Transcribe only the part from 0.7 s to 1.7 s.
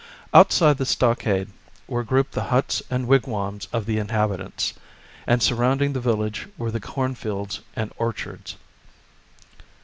the stockade